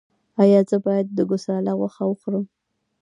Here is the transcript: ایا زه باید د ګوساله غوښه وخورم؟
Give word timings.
ایا 0.41 0.59
زه 0.69 0.77
باید 0.85 1.07
د 1.17 1.19
ګوساله 1.29 1.71
غوښه 1.79 2.03
وخورم؟ 2.07 2.45